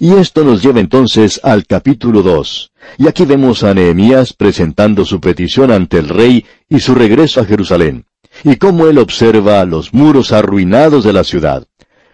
[0.00, 2.70] Y esto nos lleva entonces al capítulo 2.
[2.98, 7.44] Y aquí vemos a Nehemías presentando su petición ante el rey y su regreso a
[7.44, 8.06] Jerusalén,
[8.44, 11.66] y cómo él observa los muros arruinados de la ciudad.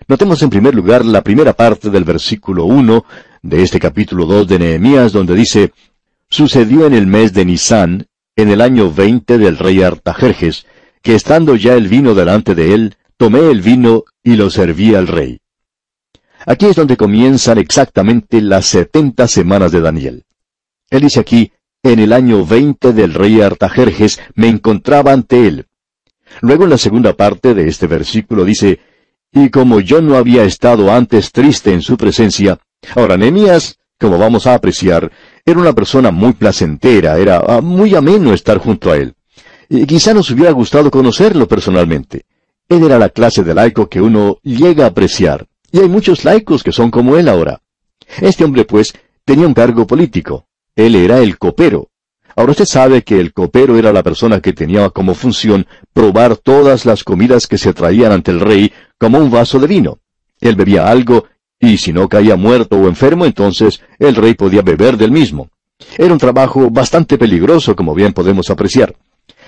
[0.09, 3.05] Notemos en primer lugar la primera parte del versículo 1
[3.43, 5.73] de este capítulo 2 de Nehemías, donde dice,
[6.31, 10.67] Sucedió en el mes de Nisán, en el año veinte del rey Artajerjes,
[11.03, 15.07] que estando ya el vino delante de él, tomé el vino y lo serví al
[15.07, 15.41] rey.
[16.47, 20.25] Aquí es donde comienzan exactamente las setenta semanas de Daniel.
[20.91, 25.67] Él dice aquí, en el año veinte del rey Artajerjes me encontraba ante él.
[26.41, 28.81] Luego en la segunda parte de este versículo dice,
[29.33, 32.59] y como yo no había estado antes triste en su presencia,
[32.95, 35.11] ahora Nehemías, como vamos a apreciar,
[35.45, 39.15] era una persona muy placentera, era ah, muy ameno estar junto a él.
[39.69, 42.27] Y quizá nos hubiera gustado conocerlo personalmente.
[42.69, 45.47] Él era la clase de laico que uno llega a apreciar.
[45.75, 47.61] Y hay muchos laicos que son como él ahora.
[48.21, 50.47] Este hombre, pues, tenía un cargo político.
[50.77, 51.89] Él era el copero.
[52.37, 56.87] Ahora usted sabe que el copero era la persona que tenía como función probar todas
[56.87, 59.99] las comidas que se traían ante el rey como un vaso de vino.
[60.41, 61.25] Él bebía algo,
[61.59, 65.51] y si no caía muerto o enfermo, entonces el rey podía beber del mismo.
[65.99, 68.95] Era un trabajo bastante peligroso, como bien podemos apreciar.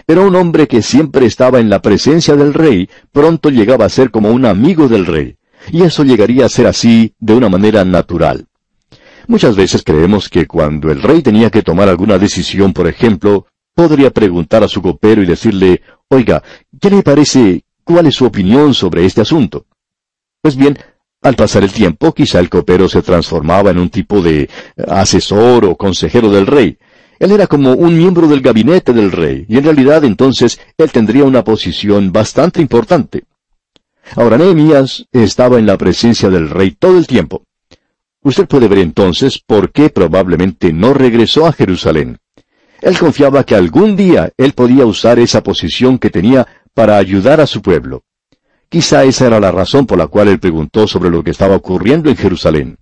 [0.06, 4.10] Pero un hombre que siempre estaba en la presencia del rey, pronto llegaba a ser
[4.10, 5.36] como un amigo del rey
[5.72, 8.46] y eso llegaría a ser así de una manera natural.
[9.28, 14.10] Muchas veces creemos que cuando el rey tenía que tomar alguna decisión, por ejemplo, podría
[14.10, 16.42] preguntar a su copero y decirle, oiga,
[16.80, 17.64] ¿qué le parece?
[17.82, 19.66] ¿Cuál es su opinión sobre este asunto?
[20.40, 20.78] Pues bien,
[21.22, 24.48] al pasar el tiempo, quizá el copero se transformaba en un tipo de
[24.88, 26.78] asesor o consejero del rey.
[27.18, 31.24] Él era como un miembro del gabinete del rey, y en realidad entonces él tendría
[31.24, 33.24] una posición bastante importante.
[34.14, 37.42] Ahora Nehemías estaba en la presencia del rey todo el tiempo.
[38.22, 42.18] Usted puede ver entonces por qué probablemente no regresó a Jerusalén.
[42.82, 47.46] Él confiaba que algún día él podía usar esa posición que tenía para ayudar a
[47.46, 48.04] su pueblo.
[48.68, 52.10] Quizá esa era la razón por la cual él preguntó sobre lo que estaba ocurriendo
[52.10, 52.78] en Jerusalén.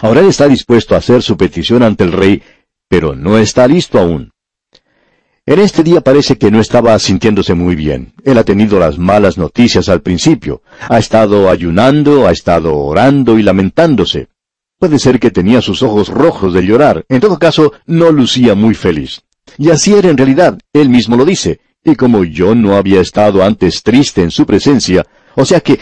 [0.00, 2.42] Ahora él está dispuesto a hacer su petición ante el rey,
[2.88, 4.33] pero no está listo aún.
[5.46, 8.14] En este día parece que no estaba sintiéndose muy bien.
[8.24, 10.62] Él ha tenido las malas noticias al principio.
[10.88, 14.28] Ha estado ayunando, ha estado orando y lamentándose.
[14.78, 17.04] Puede ser que tenía sus ojos rojos de llorar.
[17.10, 19.20] En todo caso, no lucía muy feliz.
[19.58, 20.58] Y así era en realidad.
[20.72, 21.60] Él mismo lo dice.
[21.84, 25.04] Y como yo no había estado antes triste en su presencia,
[25.34, 25.78] o sea que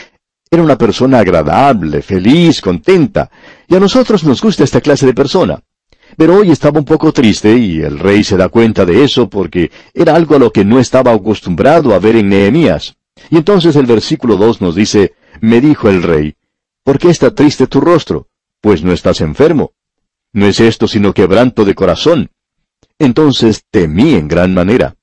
[0.51, 3.31] era una persona agradable, feliz, contenta.
[3.69, 5.63] Y a nosotros nos gusta esta clase de persona.
[6.17, 9.71] Pero hoy estaba un poco triste y el rey se da cuenta de eso porque
[9.95, 12.97] era algo a lo que no estaba acostumbrado a ver en Nehemías.
[13.31, 16.35] Y entonces el versículo 2 nos dice, me dijo el rey,
[16.85, 18.29] ¿por qué está triste tu rostro?
[18.61, 19.73] Pues no estás enfermo.
[20.33, 22.31] No es esto sino quebranto de corazón.
[22.99, 24.97] Entonces temí en gran manera.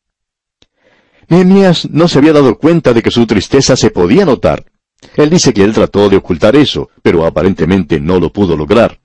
[1.27, 4.65] Nehemías no se había dado cuenta de que su tristeza se podía notar.
[5.15, 8.99] Él dice que él trató de ocultar eso, pero aparentemente no lo pudo lograr.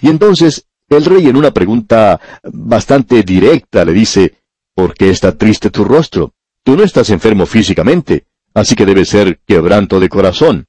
[0.00, 2.20] Y entonces el rey en una pregunta
[2.52, 4.34] bastante directa le dice,
[4.74, 6.32] ¿por qué está triste tu rostro?
[6.62, 10.66] Tú no estás enfermo físicamente, así que debe ser quebranto de corazón.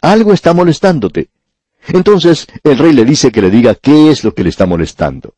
[0.00, 1.30] Algo está molestándote.
[1.88, 5.34] Entonces el rey le dice que le diga qué es lo que le está molestando.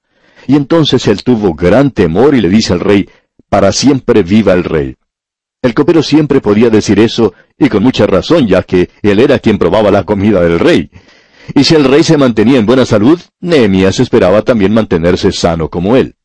[0.47, 3.09] Y entonces él tuvo gran temor y le dice al rey,
[3.49, 4.97] para siempre viva el rey.
[5.63, 9.59] El copero siempre podía decir eso, y con mucha razón, ya que él era quien
[9.59, 10.91] probaba la comida del rey.
[11.55, 15.97] Y si el rey se mantenía en buena salud, Nehemías esperaba también mantenerse sano como
[15.97, 16.17] él.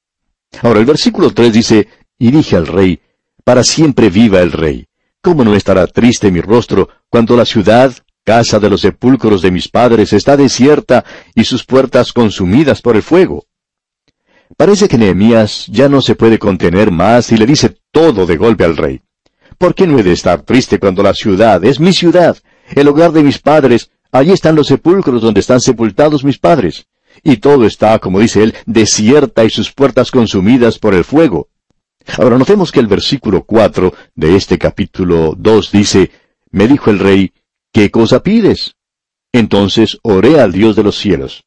[0.61, 1.87] Ahora el versículo 3 dice,
[2.17, 2.99] y dije al rey,
[3.43, 4.87] para siempre viva el rey.
[5.21, 7.93] ¿Cómo no estará triste mi rostro cuando la ciudad,
[8.23, 11.05] casa de los sepulcros de mis padres, está desierta
[11.35, 13.45] y sus puertas consumidas por el fuego?
[14.57, 18.65] Parece que Nehemías ya no se puede contener más y le dice todo de golpe
[18.65, 19.01] al rey.
[19.57, 22.37] ¿Por qué no he de estar triste cuando la ciudad es mi ciudad,
[22.75, 26.87] el hogar de mis padres, Allí están los sepulcros donde están sepultados mis padres.
[27.23, 31.49] Y todo está, como dice él, desierta y sus puertas consumidas por el fuego.
[32.17, 36.11] Ahora notemos que el versículo 4 de este capítulo 2 dice,
[36.49, 37.31] Me dijo el rey,
[37.71, 38.75] ¿qué cosa pides?
[39.31, 41.45] Entonces oré al Dios de los cielos.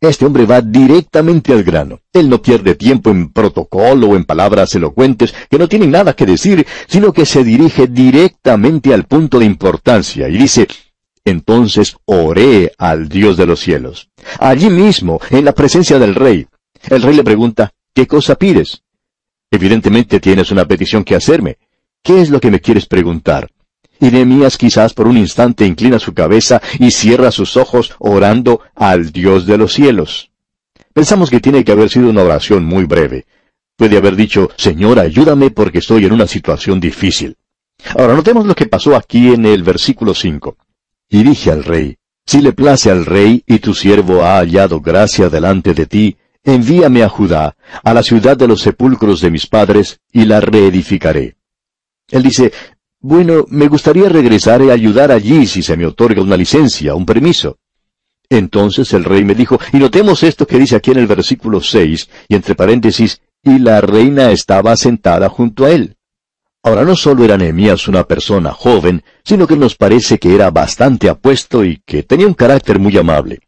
[0.00, 2.00] Este hombre va directamente al grano.
[2.12, 6.24] Él no pierde tiempo en protocolo o en palabras elocuentes que no tienen nada que
[6.24, 10.68] decir, sino que se dirige directamente al punto de importancia y dice,
[11.28, 14.10] entonces oré al Dios de los cielos.
[14.38, 16.46] Allí mismo, en la presencia del rey.
[16.88, 18.82] El rey le pregunta, ¿qué cosa pides?
[19.50, 21.58] Evidentemente tienes una petición que hacerme.
[22.02, 23.50] ¿Qué es lo que me quieres preguntar?
[24.00, 29.10] Y Nehemías quizás por un instante inclina su cabeza y cierra sus ojos orando al
[29.10, 30.30] Dios de los cielos.
[30.92, 33.26] Pensamos que tiene que haber sido una oración muy breve.
[33.76, 37.36] Puede haber dicho, Señor, ayúdame porque estoy en una situación difícil.
[37.96, 40.56] Ahora notemos lo que pasó aquí en el versículo 5.
[41.10, 41.96] Y dije al rey,
[42.26, 47.02] si le place al rey y tu siervo ha hallado gracia delante de ti, envíame
[47.02, 51.36] a Judá, a la ciudad de los sepulcros de mis padres, y la reedificaré.
[52.10, 52.52] Él dice,
[53.00, 57.58] bueno, me gustaría regresar y ayudar allí si se me otorga una licencia, un permiso.
[58.28, 62.08] Entonces el rey me dijo, y notemos esto que dice aquí en el versículo 6,
[62.28, 65.96] y entre paréntesis, y la reina estaba sentada junto a él.
[66.68, 71.08] Ahora no solo era Nehemías una persona joven, sino que nos parece que era bastante
[71.08, 73.40] apuesto y que tenía un carácter muy amable.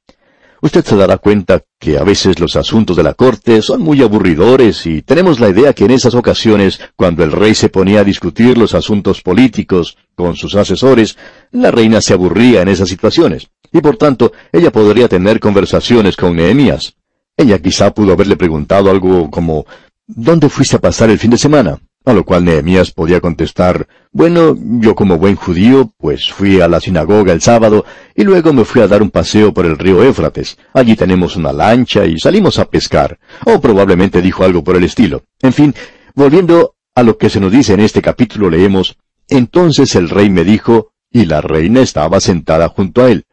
[0.63, 4.87] Usted se dará cuenta que a veces los asuntos de la corte son muy aburridores
[4.87, 8.57] y tenemos la idea que en esas ocasiones, cuando el rey se ponía a discutir
[8.57, 11.19] los asuntos políticos con sus asesores,
[11.51, 16.37] la reina se aburría en esas situaciones, y por tanto ella podría tener conversaciones con
[16.37, 16.95] Nehemías.
[17.37, 19.67] Ella quizá pudo haberle preguntado algo como
[20.07, 21.79] ¿Dónde fuiste a pasar el fin de semana?
[22.06, 26.81] A lo cual Nehemías podía contestar, bueno, yo como buen judío, pues fui a la
[26.81, 30.56] sinagoga el sábado y luego me fui a dar un paseo por el río Éufrates.
[30.73, 33.19] Allí tenemos una lancha y salimos a pescar.
[33.44, 35.25] O probablemente dijo algo por el estilo.
[35.43, 35.75] En fin,
[36.14, 38.97] volviendo a lo que se nos dice en este capítulo leemos,
[39.29, 43.26] entonces el rey me dijo, y la reina estaba sentada junto a él.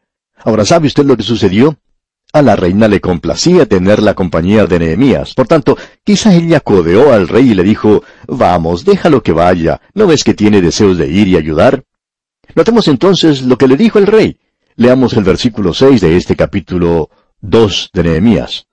[0.44, 1.78] Ahora, ¿sabe usted lo que sucedió?
[2.42, 5.34] La reina le complacía tener la compañía de Nehemías.
[5.34, 10.08] Por tanto, quizá ella codeó al rey y le dijo, Vamos, déjalo que vaya, ¿no
[10.08, 11.84] ves que tiene deseos de ir y ayudar?
[12.56, 14.40] Notemos entonces lo que le dijo el rey.
[14.76, 17.10] Leamos el versículo 6 de este capítulo
[17.42, 18.68] 2 de Nehemías.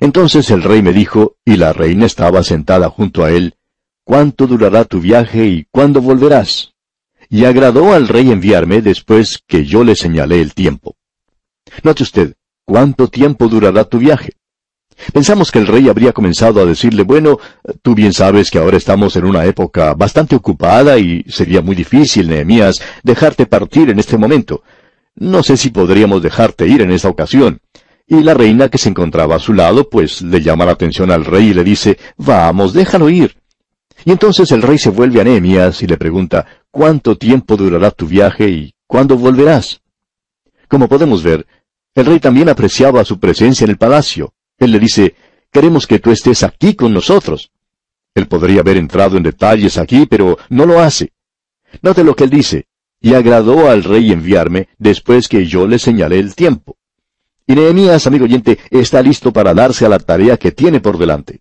[0.00, 3.54] Entonces el rey me dijo, y la reina estaba sentada junto a él,
[4.08, 6.72] ¿Cuánto durará tu viaje y cuándo volverás?
[7.28, 10.96] Y agradó al rey enviarme después que yo le señalé el tiempo.
[11.82, 12.34] Note usted,
[12.68, 14.34] ¿Cuánto tiempo durará tu viaje?
[15.14, 17.38] Pensamos que el rey habría comenzado a decirle, bueno,
[17.80, 22.28] tú bien sabes que ahora estamos en una época bastante ocupada y sería muy difícil,
[22.28, 24.62] Nehemías, dejarte partir en este momento.
[25.14, 27.62] No sé si podríamos dejarte ir en esta ocasión.
[28.06, 31.24] Y la reina que se encontraba a su lado, pues le llama la atención al
[31.24, 33.38] rey y le dice, vamos, déjalo ir.
[34.04, 38.06] Y entonces el rey se vuelve a Nehemías y le pregunta, ¿cuánto tiempo durará tu
[38.06, 39.80] viaje y cuándo volverás?
[40.68, 41.46] Como podemos ver,
[42.00, 44.32] el rey también apreciaba su presencia en el palacio.
[44.56, 45.16] Él le dice,
[45.50, 47.50] queremos que tú estés aquí con nosotros.
[48.14, 51.12] Él podría haber entrado en detalles aquí, pero no lo hace.
[51.82, 52.66] Note lo que él dice,
[53.00, 56.76] y agradó al rey enviarme después que yo le señalé el tiempo.
[57.46, 61.40] Y Nehemías, amigo oyente, está listo para darse a la tarea que tiene por delante.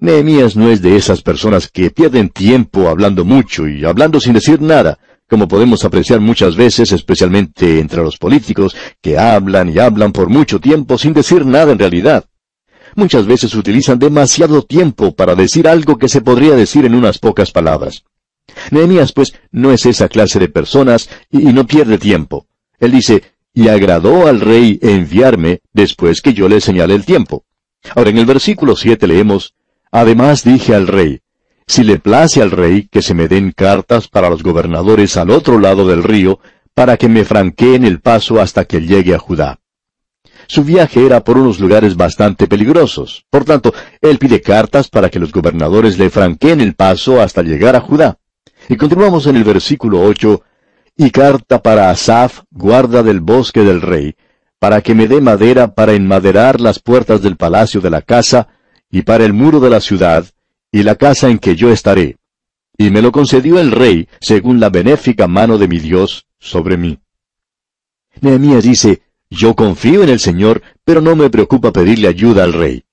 [0.00, 4.60] Nehemías no es de esas personas que pierden tiempo hablando mucho y hablando sin decir
[4.60, 4.98] nada,
[5.28, 10.60] como podemos apreciar muchas veces, especialmente entre los políticos, que hablan y hablan por mucho
[10.60, 12.24] tiempo sin decir nada en realidad.
[12.96, 17.52] Muchas veces utilizan demasiado tiempo para decir algo que se podría decir en unas pocas
[17.52, 18.04] palabras.
[18.70, 22.46] Nehemías, pues, no es esa clase de personas y, no pierde tiempo.
[22.80, 23.22] Él dice,
[23.52, 27.44] y agradó al rey enviarme después que yo le señalé el tiempo.
[27.94, 29.54] Ahora en el versículo 7 leemos,
[29.90, 31.20] Además dije al rey,
[31.68, 35.60] si le place al rey que se me den cartas para los gobernadores al otro
[35.60, 36.40] lado del río,
[36.74, 39.60] para que me franqueen el paso hasta que llegue a Judá.
[40.46, 43.26] Su viaje era por unos lugares bastante peligrosos.
[43.28, 47.76] Por tanto, él pide cartas para que los gobernadores le franqueen el paso hasta llegar
[47.76, 48.18] a Judá.
[48.70, 50.42] Y continuamos en el versículo 8,
[50.96, 54.14] y carta para Asaf, guarda del bosque del rey,
[54.58, 58.48] para que me dé madera para enmaderar las puertas del palacio de la casa,
[58.90, 60.24] y para el muro de la ciudad,
[60.70, 62.16] y la casa en que yo estaré.
[62.76, 66.98] Y me lo concedió el rey, según la benéfica mano de mi Dios, sobre mí.
[68.20, 72.84] Nehemías dice, yo confío en el Señor, pero no me preocupa pedirle ayuda al rey.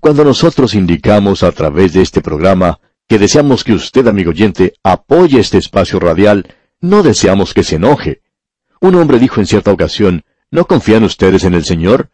[0.00, 5.38] Cuando nosotros indicamos a través de este programa que deseamos que usted, amigo oyente, apoye
[5.38, 6.46] este espacio radial,
[6.80, 8.22] no deseamos que se enoje.
[8.80, 12.10] Un hombre dijo en cierta ocasión, ¿no confían ustedes en el Señor?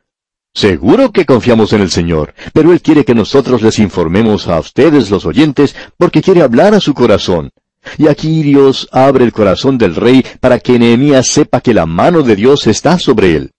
[0.53, 5.11] Seguro que confiamos en el Señor, pero Él quiere que nosotros les informemos a ustedes,
[5.11, 7.51] los oyentes, porque quiere hablar a su corazón.
[7.97, 12.23] Y aquí Dios abre el corazón del rey para que Nehemías sepa que la mano
[12.23, 13.53] de Dios está sobre él.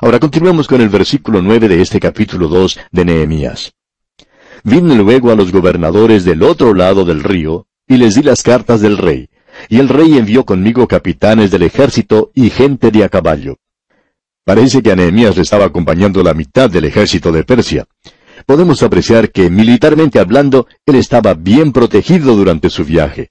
[0.00, 3.74] Ahora continuemos con el versículo nueve de este capítulo dos de Nehemías.
[4.64, 8.80] Vine luego a los gobernadores del otro lado del río, y les di las cartas
[8.80, 9.28] del rey,
[9.68, 13.58] y el rey envió conmigo capitanes del ejército y gente de a caballo.
[14.44, 17.86] Parece que a Nehemías le estaba acompañando la mitad del ejército de Persia.
[18.44, 23.30] Podemos apreciar que, militarmente hablando, él estaba bien protegido durante su viaje.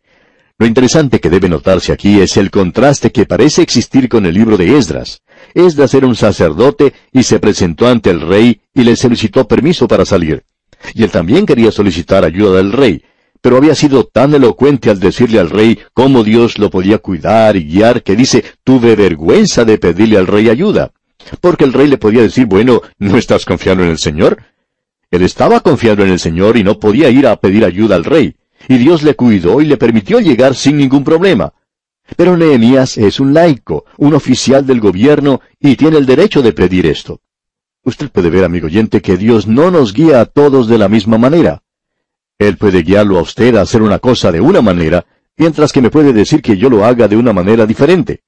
[0.57, 4.55] Lo interesante que debe notarse aquí es el contraste que parece existir con el libro
[4.55, 5.21] de Esdras.
[5.53, 10.05] Esdras era un sacerdote y se presentó ante el rey y le solicitó permiso para
[10.05, 10.45] salir.
[10.93, 13.03] Y él también quería solicitar ayuda del rey,
[13.41, 17.65] pero había sido tan elocuente al decirle al rey cómo Dios lo podía cuidar y
[17.65, 20.93] guiar que dice, tuve vergüenza de pedirle al rey ayuda.
[21.39, 24.43] Porque el rey le podía decir, bueno, ¿no estás confiando en el Señor?
[25.09, 28.35] Él estaba confiando en el Señor y no podía ir a pedir ayuda al rey
[28.67, 31.53] y Dios le cuidó y le permitió llegar sin ningún problema.
[32.15, 36.85] Pero Nehemías es un laico, un oficial del gobierno, y tiene el derecho de pedir
[36.85, 37.21] esto.
[37.83, 41.17] Usted puede ver, amigo oyente, que Dios no nos guía a todos de la misma
[41.17, 41.63] manera.
[42.37, 45.05] Él puede guiarlo a usted a hacer una cosa de una manera,
[45.37, 48.23] mientras que me puede decir que yo lo haga de una manera diferente.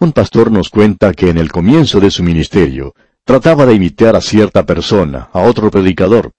[0.00, 4.20] Un pastor nos cuenta que en el comienzo de su ministerio trataba de imitar a
[4.20, 6.30] cierta persona, a otro predicador.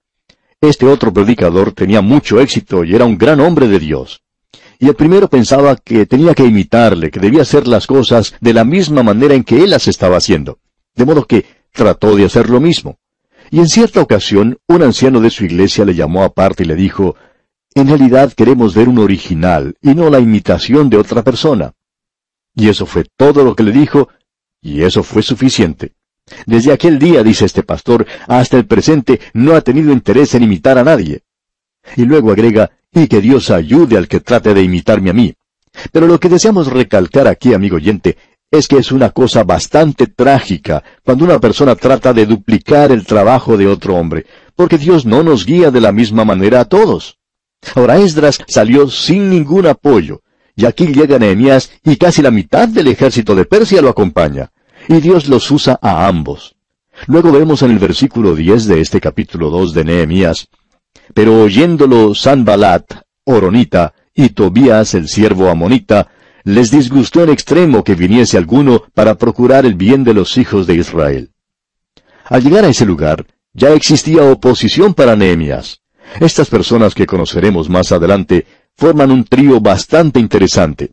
[0.62, 4.22] Este otro predicador tenía mucho éxito y era un gran hombre de Dios.
[4.80, 8.64] Y el primero pensaba que tenía que imitarle, que debía hacer las cosas de la
[8.64, 10.60] misma manera en que él las estaba haciendo.
[10.96, 12.98] De modo que trató de hacer lo mismo.
[13.52, 17.18] Y en cierta ocasión, un anciano de su iglesia le llamó aparte y le dijo,
[17.76, 21.74] En realidad queremos ver un original y no la imitación de otra persona.
[22.60, 24.10] Y eso fue todo lo que le dijo,
[24.62, 25.94] y eso fue suficiente.
[26.46, 30.78] Desde aquel día, dice este pastor, hasta el presente no ha tenido interés en imitar
[30.78, 31.22] a nadie.
[31.96, 35.34] Y luego agrega, y que Dios ayude al que trate de imitarme a mí.
[35.94, 38.18] Pero lo que deseamos recalcar aquí, amigo oyente,
[38.52, 43.56] es que es una cosa bastante trágica cuando una persona trata de duplicar el trabajo
[43.56, 44.26] de otro hombre,
[44.56, 47.20] porque Dios no nos guía de la misma manera a todos.
[47.74, 50.24] Ahora Esdras salió sin ningún apoyo,
[50.60, 54.52] y aquí llega Nehemías y casi la mitad del ejército de Persia lo acompaña
[54.90, 56.58] y Dios los usa a ambos.
[57.08, 60.50] Luego vemos en el versículo 10 de este capítulo 2 de Nehemías,
[61.14, 62.92] pero oyéndolo Sanbalat,
[63.24, 66.10] Oronita, y Tobías, el siervo amonita,
[66.44, 70.76] les disgustó en extremo que viniese alguno para procurar el bien de los hijos de
[70.76, 71.32] Israel.
[72.26, 75.80] Al llegar a ese lugar, ya existía oposición para Nehemías.
[76.20, 78.46] Estas personas que conoceremos más adelante
[78.80, 80.92] forman un trío bastante interesante.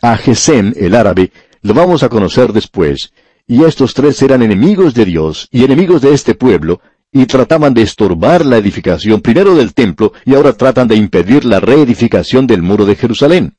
[0.00, 1.30] A Gesem, el árabe,
[1.60, 3.12] lo vamos a conocer después,
[3.46, 6.80] y estos tres eran enemigos de Dios y enemigos de este pueblo,
[7.12, 11.60] y trataban de estorbar la edificación primero del templo y ahora tratan de impedir la
[11.60, 13.56] reedificación del muro de Jerusalén.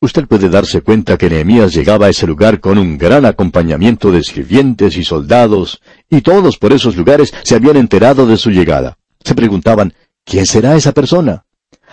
[0.00, 4.22] Usted puede darse cuenta que Nehemías llegaba a ese lugar con un gran acompañamiento de
[4.22, 8.98] sirvientes y soldados, y todos por esos lugares se habían enterado de su llegada.
[9.24, 11.44] Se preguntaban, ¿quién será esa persona?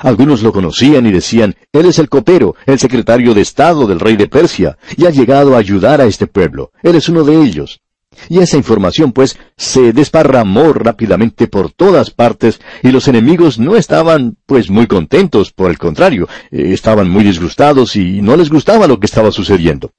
[0.04, 4.16] Algunos lo conocían y decían, Él es el copero, el secretario de Estado del rey
[4.16, 6.72] de Persia, y ha llegado a ayudar a este pueblo.
[6.82, 7.82] Él es uno de ellos.
[8.28, 14.38] Y esa información, pues, se desparramó rápidamente por todas partes, y los enemigos no estaban,
[14.48, 19.00] pues, muy contentos, por el contrario, eh, estaban muy disgustados y no les gustaba lo
[19.00, 19.92] que estaba sucediendo.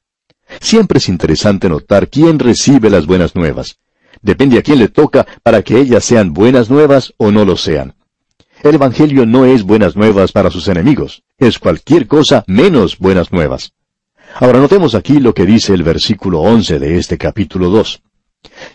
[0.61, 3.79] Siempre es interesante notar quién recibe las buenas nuevas.
[4.21, 7.95] Depende a quién le toca para que ellas sean buenas nuevas o no lo sean.
[8.62, 13.73] El Evangelio no es buenas nuevas para sus enemigos, es cualquier cosa menos buenas nuevas.
[14.37, 18.02] Ahora notemos aquí lo que dice el versículo 11 de este capítulo 2.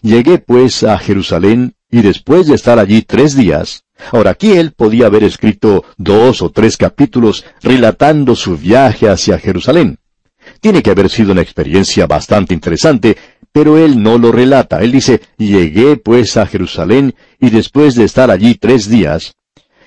[0.01, 5.05] Llegué pues a Jerusalén y después de estar allí tres días, ahora aquí él podía
[5.05, 9.99] haber escrito dos o tres capítulos relatando su viaje hacia Jerusalén.
[10.59, 13.15] Tiene que haber sido una experiencia bastante interesante,
[13.53, 14.81] pero él no lo relata.
[14.81, 19.37] Él dice, llegué pues a Jerusalén y después de estar allí tres días,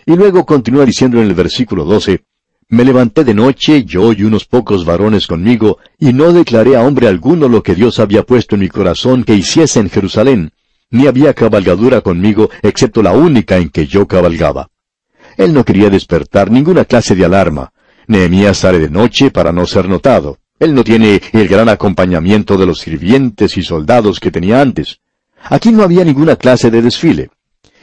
[0.07, 2.25] y luego continúa diciendo en el versículo 12,
[2.69, 7.09] Me levanté de noche, yo y unos pocos varones conmigo, y no declaré a hombre
[7.09, 10.53] alguno lo que Dios había puesto en mi corazón que hiciese en Jerusalén,
[10.91, 14.69] ni había cabalgadura conmigo, excepto la única en que yo cabalgaba.
[15.37, 17.73] Él no quería despertar ninguna clase de alarma.
[18.07, 20.39] Nehemías sale de noche para no ser notado.
[20.59, 25.01] Él no tiene el gran acompañamiento de los sirvientes y soldados que tenía antes.
[25.45, 27.31] Aquí no había ninguna clase de desfile.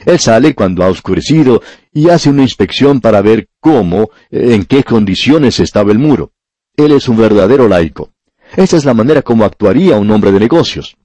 [0.04, 1.62] Él sale cuando ha oscurecido
[1.92, 6.32] y hace una inspección para ver cómo, eh, en qué condiciones estaba el muro.
[6.76, 8.10] Él es un verdadero laico.
[8.56, 10.96] Esta es la manera como actuaría un hombre de negocios.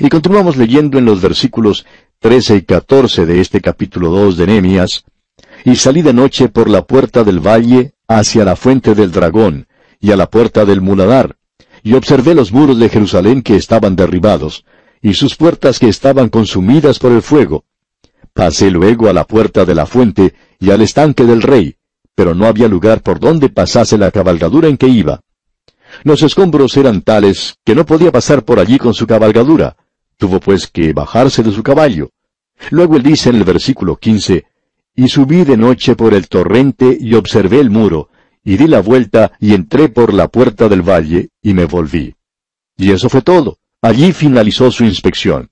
[0.00, 1.84] Y continuamos leyendo en los versículos
[2.20, 5.04] 13 y 14 de este capítulo 2 de Nehemías.
[5.64, 9.66] Y salí de noche por la puerta del valle hacia la fuente del dragón
[10.00, 11.36] y a la puerta del muladar,
[11.82, 14.66] y observé los muros de Jerusalén que estaban derribados,
[15.00, 17.64] y sus puertas que estaban consumidas por el fuego,
[18.34, 21.76] Pasé luego a la puerta de la fuente y al estanque del rey,
[22.16, 25.20] pero no había lugar por donde pasase la cabalgadura en que iba.
[26.02, 29.76] Los escombros eran tales que no podía pasar por allí con su cabalgadura.
[30.16, 32.10] Tuvo pues que bajarse de su caballo.
[32.70, 34.44] Luego él dice en el versículo 15,
[34.96, 38.08] Y subí de noche por el torrente y observé el muro,
[38.42, 42.16] y di la vuelta y entré por la puerta del valle y me volví.
[42.76, 43.58] Y eso fue todo.
[43.80, 45.50] Allí finalizó su inspección.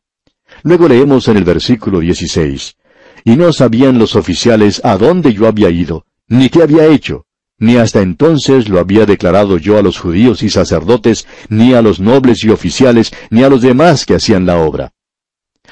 [0.62, 2.76] Luego leemos en el versículo 16,
[3.24, 7.26] Y no sabían los oficiales a dónde yo había ido, ni qué había hecho,
[7.58, 12.00] ni hasta entonces lo había declarado yo a los judíos y sacerdotes, ni a los
[12.00, 14.92] nobles y oficiales, ni a los demás que hacían la obra.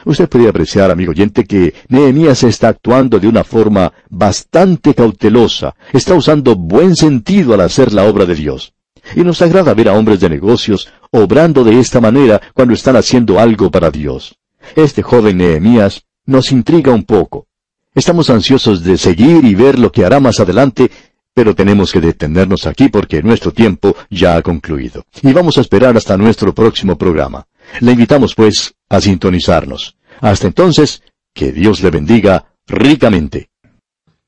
[0.04, 6.14] Usted puede apreciar, amigo oyente, que Nehemías está actuando de una forma bastante cautelosa, está
[6.14, 8.73] usando buen sentido al hacer la obra de Dios.
[9.16, 13.40] Y nos agrada ver a hombres de negocios obrando de esta manera cuando están haciendo
[13.40, 14.39] algo para Dios.
[14.77, 17.47] Este joven Nehemías nos intriga un poco.
[17.95, 20.91] Estamos ansiosos de seguir y ver lo que hará más adelante,
[21.35, 25.05] pero tenemos que detenernos aquí porque nuestro tiempo ya ha concluido.
[25.23, 27.47] Y vamos a esperar hasta nuestro próximo programa.
[27.81, 29.97] Le invitamos, pues, a sintonizarnos.
[30.21, 31.03] Hasta entonces,
[31.35, 33.50] que Dios le bendiga ricamente.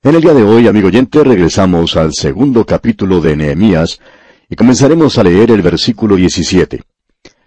[0.03, 4.01] En el día de hoy, amigo oyente, regresamos al segundo capítulo de Nehemías
[4.49, 6.83] y comenzaremos a leer el versículo 17.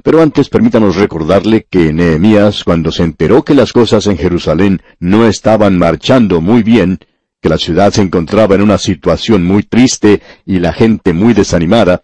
[0.05, 5.25] Pero antes permítanos recordarle que Nehemías, cuando se enteró que las cosas en Jerusalén no
[5.25, 6.99] estaban marchando muy bien,
[7.41, 12.03] que la ciudad se encontraba en una situación muy triste y la gente muy desanimada,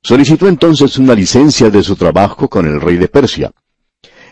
[0.00, 3.50] solicitó entonces una licencia de su trabajo con el rey de Persia.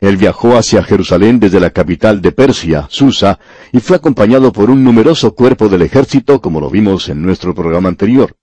[0.01, 3.41] Él viajó hacia Jerusalén desde la capital de Persia, Susa,
[3.73, 7.89] y fue acompañado por un numeroso cuerpo del ejército, como lo vimos en nuestro programa
[7.89, 8.37] anterior.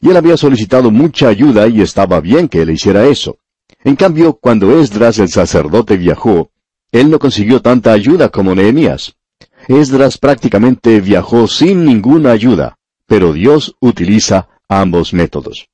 [0.00, 3.38] Y él había solicitado mucha ayuda y estaba bien que él hiciera eso.
[3.82, 6.50] En cambio, cuando Esdras el sacerdote viajó,
[6.92, 9.14] él no consiguió tanta ayuda como Nehemías.
[9.68, 15.68] Esdras prácticamente viajó sin ninguna ayuda, pero Dios utiliza ambos métodos.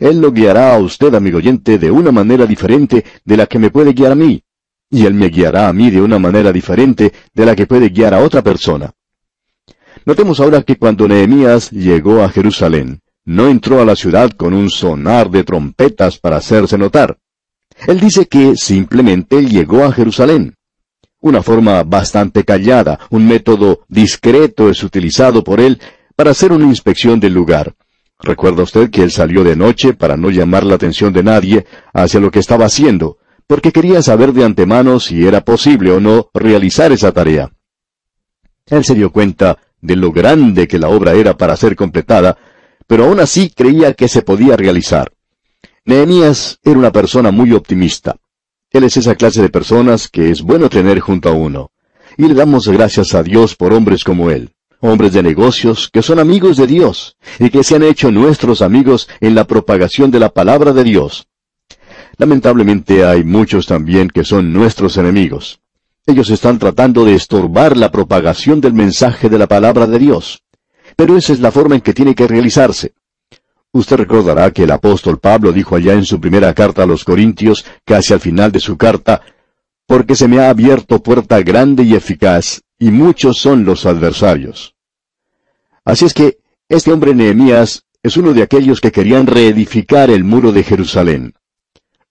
[0.00, 3.70] Él lo guiará a usted, amigo oyente, de una manera diferente de la que me
[3.70, 4.42] puede guiar a mí.
[4.88, 8.14] Y Él me guiará a mí de una manera diferente de la que puede guiar
[8.14, 8.92] a otra persona.
[10.04, 14.70] Notemos ahora que cuando Nehemías llegó a Jerusalén, no entró a la ciudad con un
[14.70, 17.18] sonar de trompetas para hacerse notar.
[17.86, 20.54] Él dice que simplemente llegó a Jerusalén.
[21.20, 25.80] Una forma bastante callada, un método discreto es utilizado por él
[26.16, 27.74] para hacer una inspección del lugar,
[28.22, 32.20] Recuerda usted que él salió de noche para no llamar la atención de nadie hacia
[32.20, 36.92] lo que estaba haciendo, porque quería saber de antemano si era posible o no realizar
[36.92, 37.50] esa tarea.
[38.66, 42.38] Él se dio cuenta de lo grande que la obra era para ser completada,
[42.86, 45.12] pero aún así creía que se podía realizar.
[45.84, 48.16] Nehemías era una persona muy optimista.
[48.70, 51.70] Él es esa clase de personas que es bueno tener junto a uno.
[52.16, 56.18] Y le damos gracias a Dios por hombres como él hombres de negocios que son
[56.18, 60.28] amigos de Dios y que se han hecho nuestros amigos en la propagación de la
[60.28, 61.28] palabra de Dios.
[62.18, 65.60] Lamentablemente hay muchos también que son nuestros enemigos.
[66.04, 70.42] Ellos están tratando de estorbar la propagación del mensaje de la palabra de Dios.
[70.96, 72.92] Pero esa es la forma en que tiene que realizarse.
[73.72, 77.64] Usted recordará que el apóstol Pablo dijo allá en su primera carta a los Corintios,
[77.86, 79.22] casi al final de su carta,
[79.86, 84.74] porque se me ha abierto puerta grande y eficaz, y muchos son los adversarios.
[85.86, 90.52] Así es que este hombre Nehemías es uno de aquellos que querían reedificar el muro
[90.52, 91.34] de Jerusalén.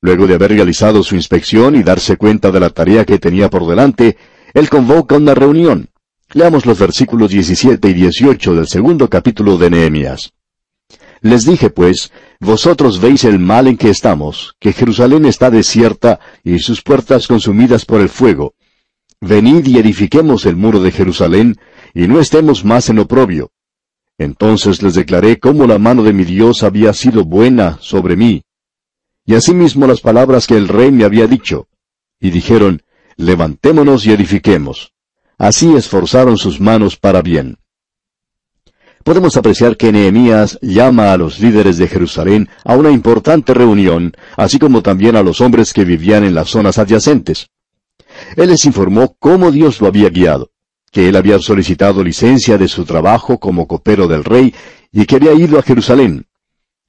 [0.01, 3.67] Luego de haber realizado su inspección y darse cuenta de la tarea que tenía por
[3.67, 4.17] delante,
[4.55, 5.89] él convoca una reunión.
[6.33, 10.33] Leamos los versículos 17 y 18 del segundo capítulo de Nehemías.
[11.21, 16.59] Les dije pues, vosotros veis el mal en que estamos, que Jerusalén está desierta y
[16.59, 18.55] sus puertas consumidas por el fuego,
[19.23, 21.59] Venid y edifiquemos el muro de Jerusalén,
[21.93, 23.51] y no estemos más en oprobio.
[24.17, 28.41] Entonces les declaré cómo la mano de mi Dios había sido buena sobre mí.
[29.23, 31.67] Y asimismo las palabras que el rey me había dicho.
[32.19, 32.81] Y dijeron,
[33.15, 34.93] levantémonos y edifiquemos.
[35.37, 37.59] Así esforzaron sus manos para bien.
[39.03, 44.59] Podemos apreciar que Nehemías llama a los líderes de Jerusalén a una importante reunión, así
[44.59, 47.49] como también a los hombres que vivían en las zonas adyacentes.
[48.35, 50.51] Él les informó cómo Dios lo había guiado,
[50.91, 54.53] que él había solicitado licencia de su trabajo como copero del rey
[54.91, 56.27] y que había ido a Jerusalén.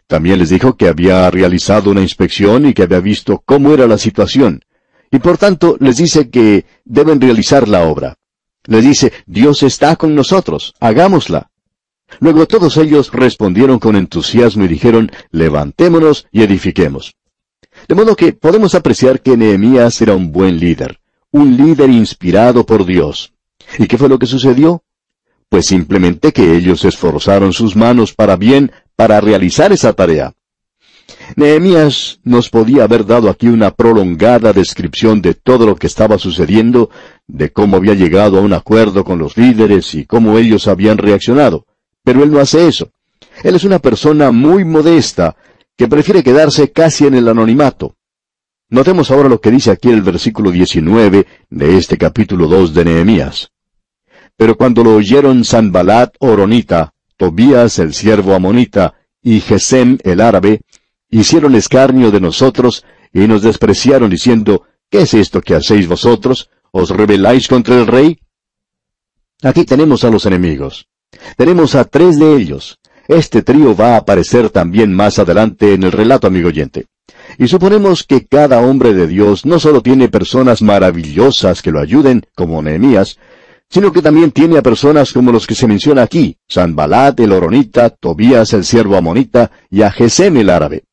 [0.06, 3.96] También les dijo que había realizado una inspección y que había visto cómo era la
[3.96, 4.62] situación.
[5.10, 8.16] Y por tanto les dice que deben realizar la obra.
[8.64, 11.51] Les dice, Dios está con nosotros, hagámosla.
[12.20, 17.14] Luego todos ellos respondieron con entusiasmo y dijeron, levantémonos y edifiquemos.
[17.88, 22.84] De modo que podemos apreciar que Nehemías era un buen líder un líder inspirado por
[22.84, 23.32] Dios.
[23.78, 24.84] ¿Y qué fue lo que sucedió?
[25.48, 30.34] Pues simplemente que ellos esforzaron sus manos para bien para realizar esa tarea.
[31.36, 36.90] Nehemías nos podía haber dado aquí una prolongada descripción de todo lo que estaba sucediendo,
[37.26, 41.66] de cómo había llegado a un acuerdo con los líderes y cómo ellos habían reaccionado.
[42.04, 42.90] Pero él no hace eso.
[43.42, 45.36] Él es una persona muy modesta,
[45.76, 47.96] que prefiere quedarse casi en el anonimato.
[48.68, 53.50] Notemos ahora lo que dice aquí el versículo 19 de este capítulo 2 de Nehemías.
[54.36, 60.62] Pero cuando lo oyeron Sanbalat Oronita, Tobías el siervo amonita y Gesem el árabe,
[61.10, 66.50] hicieron escarnio de nosotros y nos despreciaron diciendo, ¿qué es esto que hacéis vosotros?
[66.70, 68.18] ¿Os rebeláis contra el rey?
[69.42, 70.88] Aquí tenemos a los enemigos.
[71.36, 72.78] Tenemos a tres de ellos.
[73.08, 76.86] Este trío va a aparecer también más adelante en el relato, amigo oyente.
[77.38, 82.26] Y suponemos que cada hombre de Dios no solo tiene personas maravillosas que lo ayuden,
[82.34, 83.18] como Nehemías,
[83.68, 87.88] sino que también tiene a personas como los que se menciona aquí, Sanbalat el Oronita,
[87.88, 90.84] Tobías el siervo amonita y a Gesem el árabe.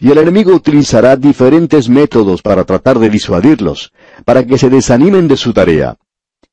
[0.00, 3.92] Y el enemigo utilizará diferentes métodos para tratar de disuadirlos,
[4.24, 5.96] para que se desanimen de su tarea.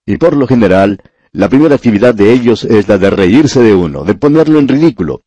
[0.05, 1.01] Y por lo general,
[1.33, 5.21] la primera actividad de ellos es la de reírse de uno, de ponerlo en ridículo.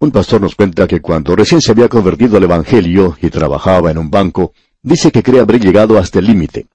[0.00, 3.98] Un pastor nos cuenta que cuando recién se había convertido al Evangelio y trabajaba en
[3.98, 6.66] un banco, dice que cree haber llegado hasta el límite.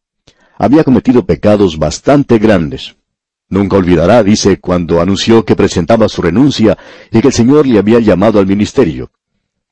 [0.57, 2.95] Había cometido pecados bastante grandes.
[3.49, 6.77] Nunca olvidará, dice, cuando anunció que presentaba su renuncia
[7.11, 9.11] y que el Señor le había llamado al ministerio.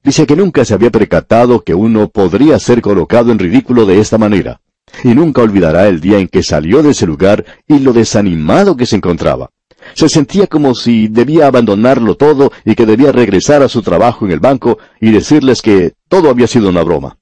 [0.03, 4.17] Dice que nunca se había percatado que uno podría ser colocado en ridículo de esta
[4.17, 4.59] manera,
[5.03, 8.85] y nunca olvidará el día en que salió de ese lugar y lo desanimado que
[8.85, 9.49] se encontraba.
[9.93, 14.31] Se sentía como si debía abandonarlo todo y que debía regresar a su trabajo en
[14.31, 17.17] el banco y decirles que todo había sido una broma.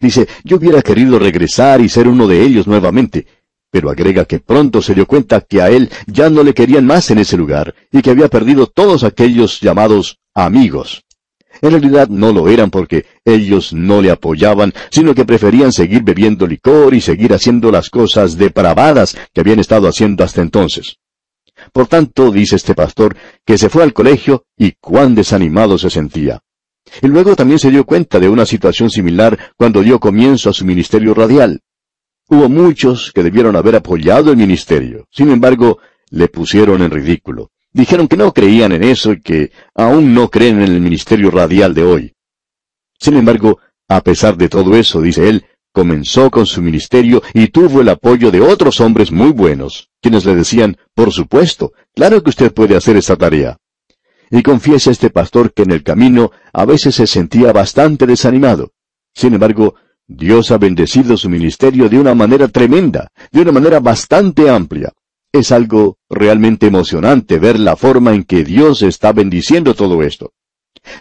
[0.00, 3.26] Dice, yo hubiera querido regresar y ser uno de ellos nuevamente,
[3.70, 7.10] pero agrega que pronto se dio cuenta que a él ya no le querían más
[7.10, 11.04] en ese lugar y que había perdido todos aquellos llamados amigos.
[11.60, 16.46] En realidad no lo eran porque ellos no le apoyaban, sino que preferían seguir bebiendo
[16.46, 20.98] licor y seguir haciendo las cosas depravadas que habían estado haciendo hasta entonces.
[21.72, 26.40] Por tanto, dice este pastor, que se fue al colegio y cuán desanimado se sentía.
[27.02, 30.64] Y luego también se dio cuenta de una situación similar cuando dio comienzo a su
[30.64, 31.60] ministerio radial.
[32.28, 35.06] Hubo muchos que debieron haber apoyado el ministerio.
[35.10, 35.78] Sin embargo,
[36.10, 37.50] le pusieron en ridículo.
[37.72, 41.74] Dijeron que no creían en eso y que aún no creen en el ministerio radial
[41.74, 42.14] de hoy.
[42.98, 47.80] Sin embargo, a pesar de todo eso, dice él, comenzó con su ministerio y tuvo
[47.80, 52.52] el apoyo de otros hombres muy buenos, quienes le decían, por supuesto, claro que usted
[52.52, 53.58] puede hacer esa tarea.
[54.30, 58.72] Y confiesa este pastor que en el camino a veces se sentía bastante desanimado.
[59.14, 59.74] Sin embargo,
[60.06, 64.92] Dios ha bendecido su ministerio de una manera tremenda, de una manera bastante amplia.
[65.32, 70.32] Es algo realmente emocionante ver la forma en que Dios está bendiciendo todo esto.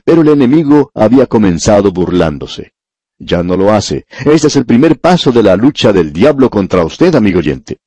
[0.03, 2.73] Pero el enemigo había comenzado burlándose.
[3.17, 4.05] Ya no lo hace.
[4.25, 7.77] Este es el primer paso de la lucha del diablo contra usted, amigo oyente.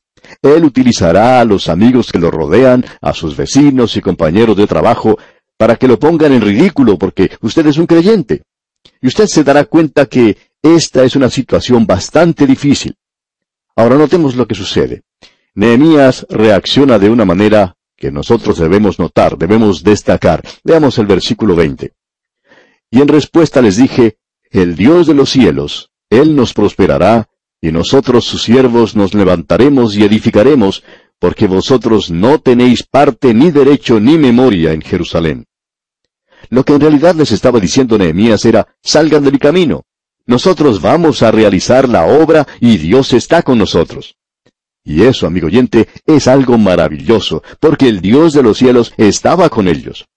[0.43, 5.19] Él utilizará a los amigos que lo rodean, a sus vecinos y compañeros de trabajo,
[5.57, 8.43] para que lo pongan en ridículo porque usted es un creyente.
[9.03, 12.97] Y usted se dará cuenta que esta es una situación bastante difícil.
[13.77, 15.03] Ahora notemos lo que sucede.
[15.55, 20.43] Nehemías reacciona de una manera que nosotros debemos notar, debemos destacar.
[20.65, 21.93] Veamos el versículo 20.
[22.91, 24.17] Y en respuesta les dije,
[24.51, 27.29] el Dios de los cielos, Él nos prosperará,
[27.61, 30.83] y nosotros sus siervos nos levantaremos y edificaremos,
[31.19, 35.47] porque vosotros no tenéis parte ni derecho ni memoria en Jerusalén.
[36.49, 39.85] Lo que en realidad les estaba diciendo Nehemías era, salgan de mi camino.
[40.25, 44.17] Nosotros vamos a realizar la obra y Dios está con nosotros.
[44.91, 49.69] Y eso, amigo oyente, es algo maravilloso, porque el Dios de los cielos estaba con
[49.69, 50.09] ellos.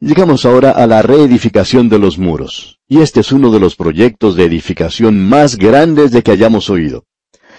[0.00, 4.34] Llegamos ahora a la reedificación de los muros, y este es uno de los proyectos
[4.34, 7.04] de edificación más grandes de que hayamos oído.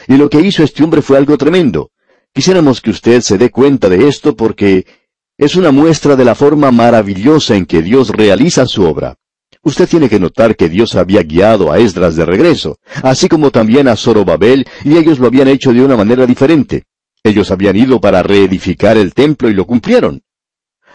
[0.08, 1.91] Y lo que hizo este hombre fue algo tremendo.
[2.34, 4.88] Quisiéramos que usted se dé cuenta de esto porque
[5.38, 9.17] es una muestra de la forma maravillosa en que Dios realiza su obra.
[9.67, 13.89] Usted tiene que notar que Dios había guiado a Esdras de regreso, así como también
[13.89, 16.86] a Zorobabel, y ellos lo habían hecho de una manera diferente.
[17.21, 20.21] Ellos habían ido para reedificar el templo y lo cumplieron.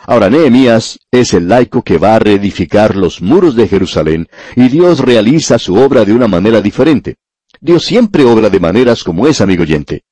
[0.07, 5.01] Ahora Nehemías es el laico que va a reedificar los muros de Jerusalén, y Dios
[5.01, 7.17] realiza su obra de una manera diferente.
[7.61, 10.05] Dios siempre obra de maneras como es, amigo oyente.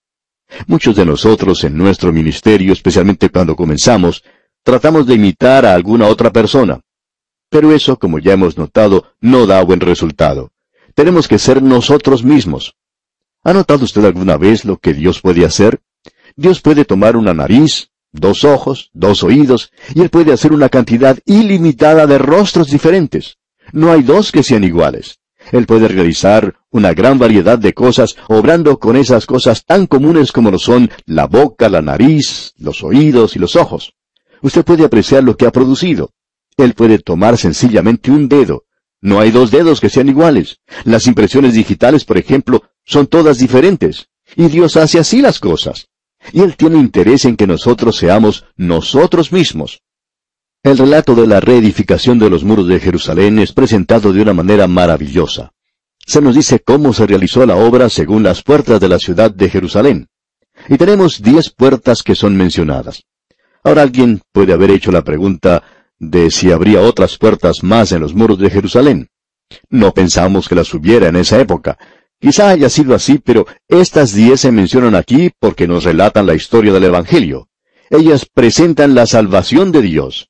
[0.66, 4.22] Muchos de nosotros en nuestro ministerio, especialmente cuando comenzamos,
[4.62, 6.78] tratamos de imitar a alguna otra persona.
[7.50, 10.52] Pero eso, como ya hemos notado, no da buen resultado.
[10.94, 12.76] Tenemos que ser nosotros mismos.
[13.42, 15.80] ¿Ha notado usted alguna vez lo que Dios puede hacer?
[16.36, 21.18] Dios puede tomar una nariz, dos ojos, dos oídos, y Él puede hacer una cantidad
[21.26, 23.38] ilimitada de rostros diferentes.
[23.72, 25.18] No hay dos que sean iguales.
[25.52, 30.50] Él puede realizar una gran variedad de cosas, obrando con esas cosas tan comunes como
[30.50, 33.94] lo son la boca, la nariz, los oídos y los ojos.
[34.42, 36.10] usted puede apreciar lo que ha producido.
[36.64, 38.64] Él puede tomar sencillamente un dedo.
[39.00, 40.60] No hay dos dedos que sean iguales.
[40.84, 44.08] Las impresiones digitales, por ejemplo, son todas diferentes.
[44.36, 45.88] Y Dios hace así las cosas.
[46.32, 49.82] Y Él tiene interés en que nosotros seamos nosotros mismos.
[50.62, 54.66] El relato de la reedificación de los muros de Jerusalén es presentado de una manera
[54.66, 55.52] maravillosa.
[56.06, 59.48] Se nos dice cómo se realizó la obra según las puertas de la ciudad de
[59.48, 60.08] Jerusalén.
[60.68, 63.04] Y tenemos diez puertas que son mencionadas.
[63.64, 65.62] Ahora alguien puede haber hecho la pregunta
[66.00, 69.08] de si habría otras puertas más en los muros de Jerusalén.
[69.68, 71.78] No pensamos que las hubiera en esa época.
[72.18, 76.72] Quizá haya sido así, pero estas diez se mencionan aquí porque nos relatan la historia
[76.72, 77.48] del Evangelio.
[77.90, 80.29] Ellas presentan la salvación de Dios.